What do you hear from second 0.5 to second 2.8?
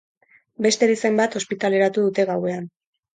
Beste erizain bat ospitaleratu dute gauean.